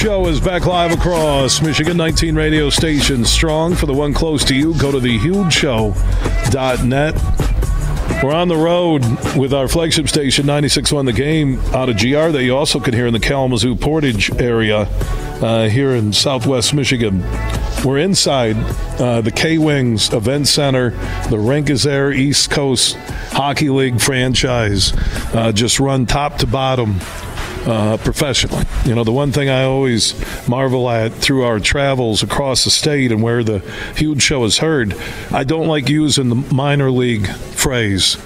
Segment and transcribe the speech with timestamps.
[0.00, 3.30] Show is back live across Michigan 19 radio stations.
[3.30, 4.72] Strong for the one close to you.
[4.78, 7.14] Go to thehugeshow.net.
[8.24, 9.04] We're on the road
[9.36, 13.08] with our flagship station, 96.1 The Game, out of GR that you also can hear
[13.08, 14.88] in the Kalamazoo Portage area
[15.42, 17.20] uh, here in southwest Michigan.
[17.84, 18.56] We're inside
[18.98, 20.92] uh, the K Wings Event Center.
[21.28, 22.96] The there, East Coast
[23.32, 24.94] Hockey League franchise,
[25.34, 27.00] uh, just run top to bottom
[27.66, 28.64] uh, professionally.
[28.84, 30.14] You know, the one thing I always
[30.48, 33.58] marvel at through our travels across the state and where the
[33.96, 34.94] huge show is heard,
[35.30, 38.16] I don't like using the minor league phrase.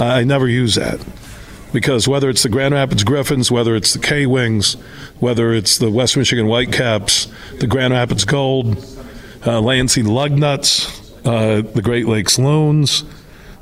[0.00, 1.04] I never use that.
[1.72, 4.74] Because whether it's the Grand Rapids Griffins, whether it's the K Wings,
[5.20, 7.28] whether it's the West Michigan Whitecaps,
[7.60, 8.84] the Grand Rapids Gold,
[9.46, 10.88] uh, Lansing Lugnuts,
[11.24, 13.04] uh, the Great Lakes Loons,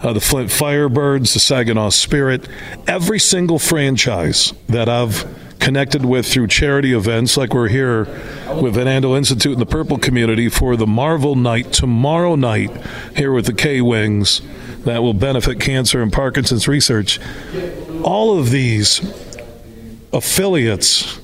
[0.00, 2.48] uh, the Flint Firebirds, the Saginaw Spirit,
[2.86, 5.26] every single franchise that I've
[5.58, 8.04] connected with through charity events, like we're here
[8.60, 12.70] with Van Andel Institute and the Purple community for the Marvel Night tomorrow night
[13.16, 14.40] here with the K Wings
[14.84, 17.18] that will benefit cancer and Parkinson's research.
[18.02, 19.00] All of these
[20.12, 21.20] affiliates,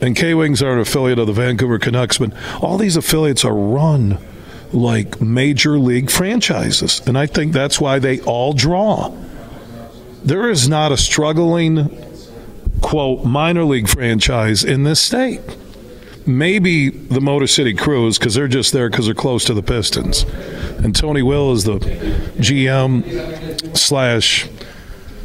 [0.00, 3.54] and K Wings are an affiliate of the Vancouver Canucks, but all these affiliates are
[3.54, 4.18] run
[4.72, 7.00] like major league franchises.
[7.06, 9.14] And I think that's why they all draw.
[10.24, 11.88] There is not a struggling,
[12.80, 15.40] quote, minor league franchise in this state.
[16.26, 20.24] Maybe the Motor City Cruise, because they're just there because they're close to the Pistons.
[20.84, 21.78] And Tony Will is the
[22.38, 24.46] GM slash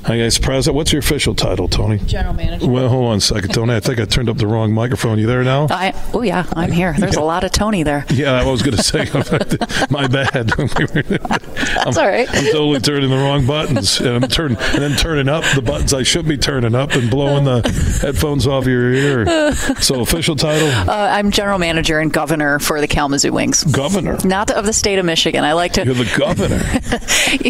[0.06, 0.76] I guess president.
[0.76, 1.98] What's your official title, Tony?
[2.00, 2.68] General manager.
[2.68, 3.74] Well, hold on a second, Tony.
[3.74, 5.18] I think I turned up the wrong microphone.
[5.18, 5.68] You there now?
[5.70, 6.94] I, oh yeah, I'm here.
[7.00, 8.06] There's a lot of Tony there.
[8.10, 9.06] Yeah, I was going to say,
[9.90, 10.48] my bad.
[10.48, 12.28] That's all right.
[12.30, 15.94] I'm totally turning the wrong buttons, and I'm turning and then turning up the buttons
[15.94, 17.62] I should be turning up and blowing the
[18.02, 19.54] headphones off your ear.
[19.82, 20.68] So, official title?
[20.68, 23.64] Uh, I'm general manager and governor for the Kalamazoo Wings.
[23.64, 24.18] Governor.
[24.26, 25.44] Not of the state of Michigan.
[25.44, 25.86] I like to.
[25.86, 26.62] You're the governor.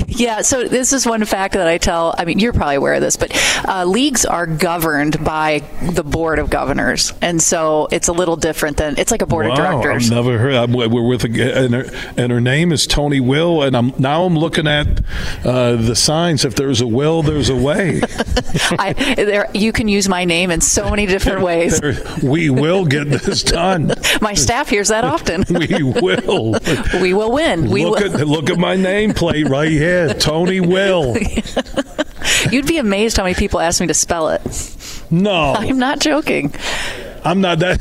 [0.08, 0.42] yeah.
[0.42, 2.13] So this is one fact that I tell.
[2.18, 3.31] I mean, you're probably aware of this, but
[3.68, 8.78] uh, leagues are governed by the board of governors, and so it's a little different
[8.78, 10.12] than it's like a board wow, of directors.
[10.12, 10.54] I've never heard.
[10.56, 11.86] I'm, we're with, a, and, her,
[12.18, 14.88] and her name is Tony Will, and I'm now I'm looking at
[15.46, 16.46] uh, the signs.
[16.46, 18.02] If there's a will, there's a way.
[18.72, 21.80] I, there, you can use my name in so many different ways.
[21.80, 23.94] There, we will get this done.
[24.22, 25.46] my staff hears that often.
[25.50, 26.58] we will.
[27.02, 27.70] we will win.
[27.70, 28.22] We look will.
[28.22, 31.16] At, look at my nameplate right here, Tony Will.
[32.53, 34.41] You'd be amazed how many people ask me to spell it.
[35.09, 36.53] No, I'm not joking.
[37.25, 37.80] I'm not that.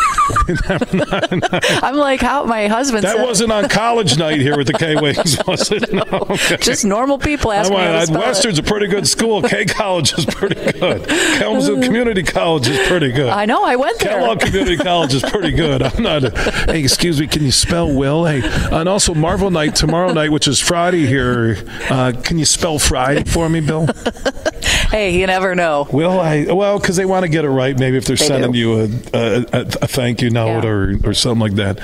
[1.82, 3.04] I'm like, how my husband.
[3.04, 5.92] That said, wasn't on college night here with the K Wings, was it?
[5.92, 6.02] No.
[6.10, 6.56] Okay.
[6.60, 8.66] Just normal people ask I me how to spell Western's it.
[8.66, 9.42] a pretty good school.
[9.42, 11.06] K College is pretty good.
[11.08, 13.28] Kalamazoo Community College is pretty good.
[13.28, 13.64] I know.
[13.64, 14.18] I went there.
[14.18, 15.82] Kellogg Community College is pretty good.
[15.82, 16.24] I'm not.
[16.24, 16.30] A,
[16.66, 17.26] hey, excuse me.
[17.26, 18.24] Can you spell Will?
[18.24, 21.56] Hey, and also Marvel Night tomorrow night, which is Friday here.
[21.90, 23.86] Uh, can you spell Friday for me, Bill?
[24.90, 25.86] Hey, you never know.
[25.92, 26.46] Will I?
[26.50, 27.78] Well, because they want to get it right.
[27.78, 28.58] Maybe if they're They sending do.
[28.58, 30.70] you a, a, a, thank you note Yeah.
[30.70, 31.78] or, or something like that.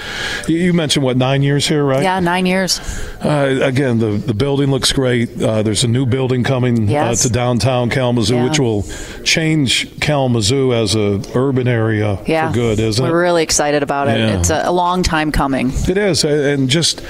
[0.49, 2.03] You, you mentioned what nine years here, right?
[2.03, 2.81] Yeah, nine years.
[3.23, 5.41] Uh, again, the the building looks great.
[5.41, 7.25] Uh, there's a new building coming Yes.
[7.25, 8.45] uh, to downtown Kalamazoo, Yeah.
[8.49, 8.83] which will
[9.23, 13.09] change Kalamazoo as a urban area Yeah, for good, isn't it?
[13.11, 14.19] We're really excited about it.
[14.19, 15.73] It's a, a long time coming.
[15.89, 17.03] It is, and just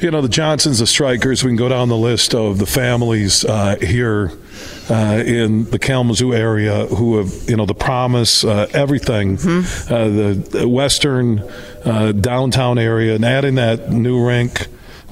[0.00, 1.44] you know, the Johnsons, the Strykers.
[1.44, 4.32] We can go down the list of the families uh, here
[4.90, 9.92] uh, in the Kalamazoo area who have, you know, the promise, uh, everything, Mm-hmm.
[9.92, 11.40] uh, the, the western
[11.84, 14.66] uh, downtown area, and adding that new rink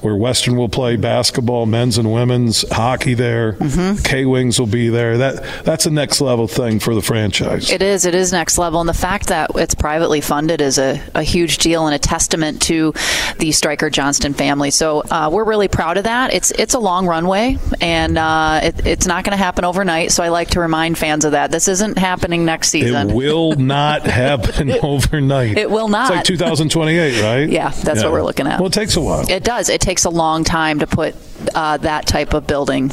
[0.05, 3.53] where Western will play basketball, men's and women's hockey there.
[3.53, 4.03] Mm-hmm.
[4.03, 5.17] K Wings will be there.
[5.17, 7.71] That that's a next level thing for the franchise.
[7.71, 8.05] It is.
[8.05, 11.57] It is next level, and the fact that it's privately funded is a, a huge
[11.57, 12.93] deal and a testament to
[13.39, 14.69] the Stryker Johnston family.
[14.69, 16.31] So uh, we're really proud of that.
[16.31, 20.11] It's it's a long runway, and uh, it, it's not going to happen overnight.
[20.11, 21.49] So I like to remind fans of that.
[21.49, 23.09] This isn't happening next season.
[23.09, 25.57] It will not happen overnight.
[25.57, 26.11] It will not.
[26.11, 27.49] It's like 2028, right?
[27.49, 28.59] Yeah, that's what we're looking at.
[28.59, 29.27] Well, it takes a while.
[29.27, 29.67] It does.
[29.69, 31.15] It takes a long time to put
[31.55, 32.91] uh, that type of building.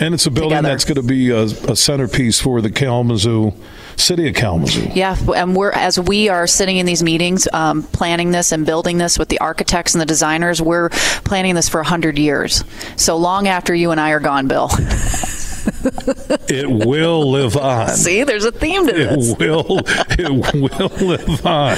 [0.00, 0.68] and it's a building together.
[0.68, 3.52] that's going to be a, a centerpiece for the Kalamazoo,
[3.96, 4.88] city of Kalamazoo.
[4.94, 8.98] Yeah, and we're as we are sitting in these meetings, um, planning this and building
[8.98, 10.60] this with the architects and the designers.
[10.60, 10.88] We're
[11.24, 12.64] planning this for hundred years,
[12.96, 14.70] so long after you and I are gone, Bill.
[16.52, 17.90] It will live on.
[17.90, 19.30] See, there's a theme to this.
[19.32, 19.80] It will.
[19.86, 21.76] It will live on.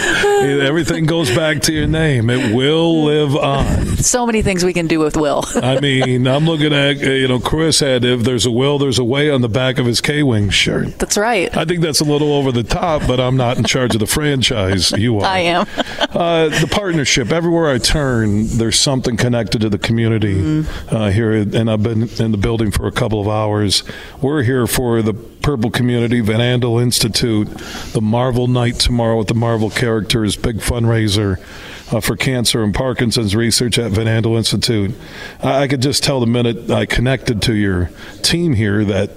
[0.62, 2.30] Everything goes back to your name.
[2.30, 3.98] It will live on.
[3.98, 5.44] So many things we can do with Will.
[5.56, 8.98] I mean, I'm looking at uh, you know Chris had if there's a will, there's
[8.98, 10.98] a way on the back of his K Wing shirt.
[10.98, 11.54] That's right.
[11.56, 14.06] I think that's a little over the top, but I'm not in charge of the
[14.06, 14.90] franchise.
[14.92, 15.26] You are.
[15.26, 15.66] I am.
[15.98, 17.30] Uh, the partnership.
[17.30, 20.96] Everywhere I turn, there's something connected to the community Mm-hmm.
[20.96, 23.82] uh, here, and I've been in the building for a couple of hours.
[24.20, 27.48] We're here for the Purple Community Van Andel Institute,
[27.92, 31.38] the Marvel Night tomorrow with the Marvel characters, big fundraiser.
[31.92, 34.94] Uh, for cancer and Parkinson's research at Van Andel Institute.
[35.42, 37.90] I, I could just tell the minute I connected to your
[38.22, 39.10] team here that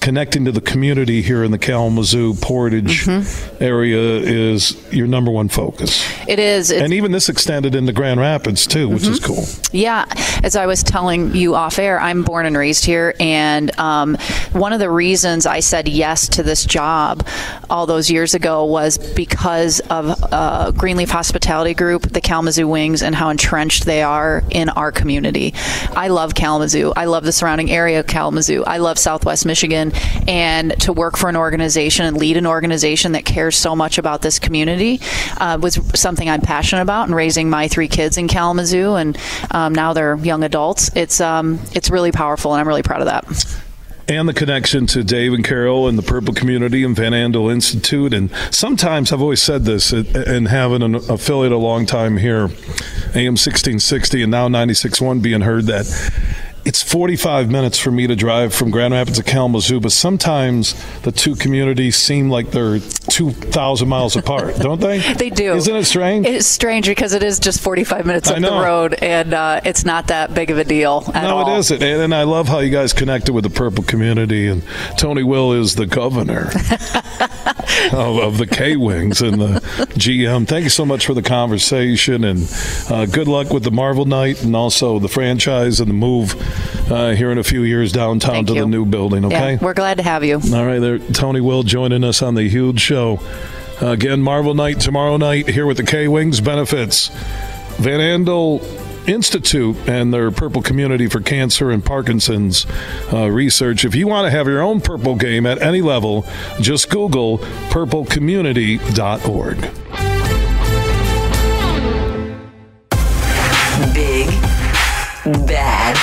[0.00, 3.62] connecting to the community here in the Kalamazoo Portage Mm-hmm.
[3.62, 6.04] area is your number one focus.
[6.26, 6.70] It is.
[6.72, 9.34] And even this extended into Grand Rapids too, which is Mm-hmm.
[9.34, 9.44] cool.
[9.72, 10.06] Yeah,
[10.42, 14.16] as I was telling you off air, I'm born and raised here, and um,
[14.52, 17.26] one of the reasons I said yes to this job
[17.68, 23.14] all those years ago was because of uh, Greenleaf Hospitality Group, the Kalamazoo Wings, and
[23.14, 25.54] how entrenched they are in our community.
[25.94, 26.92] I love Kalamazoo.
[26.96, 28.64] I love the surrounding area of Kalamazoo.
[28.66, 29.89] I love Southwest Michigan,
[30.26, 34.22] and to work for an organization and lead an organization that cares so much about
[34.22, 35.00] this community
[35.38, 37.08] uh, was something I'm passionate about.
[37.08, 39.18] And raising my three kids in Kalamazoo, and
[39.50, 40.90] um, now they're young adults.
[40.94, 43.60] It's um, it's really powerful, and I'm really proud of that.
[44.10, 48.12] And the connection to Dave and Carol and the Purple Community and Van Andel Institute.
[48.12, 52.46] And sometimes I've always said this, uh, and having an affiliate a long time here,
[53.14, 55.86] AM 1660 and now 96.1 being heard that
[56.64, 61.12] it's 45 minutes for me to drive from Grand Rapids to Kalamazoo, but sometimes the
[61.12, 64.98] two communities seem like they're 2,000 miles apart, don't they?
[65.14, 65.54] They do.
[65.54, 66.26] Isn't it strange?
[66.26, 70.08] It's strange because it is just 45 minutes up the road, and uh, it's not
[70.08, 71.56] that big of a deal no, all.
[71.56, 71.82] it isn't.
[71.82, 74.46] And, and I love how you guys connected with the Purple community.
[74.46, 74.62] And
[74.96, 76.50] Tony Will is the governor
[77.92, 79.60] of, of the K Wings and the
[79.94, 80.46] GM.
[80.46, 82.24] Thank you so much for the conversation.
[82.24, 82.48] And
[82.88, 86.34] uh, good luck with the Marvel Night and also the franchise and the move
[86.90, 88.60] uh, here in a few years downtown Thank to you.
[88.62, 89.52] the new building, okay?
[89.52, 90.36] Yeah, we're glad to have you.
[90.36, 93.20] All right, there, Tony Will joining us on the huge show.
[93.80, 97.08] Again, Marvel Night tomorrow night here with the K Wings benefits.
[97.78, 98.60] Van Andel
[99.06, 102.66] Institute and their Purple Community for Cancer and Parkinson's
[103.12, 103.84] uh, research.
[103.84, 106.24] If you want to have your own purple game at any level,
[106.60, 107.38] just Google
[107.70, 109.60] purplecommunity.org.
[113.94, 114.28] Big,
[115.46, 115.96] bad,